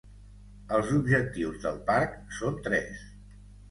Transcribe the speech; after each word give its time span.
Els 0.77 0.89
objectius 0.95 1.63
del 1.69 1.79
parc 1.93 2.19
són 2.43 2.63
tres. 2.71 3.09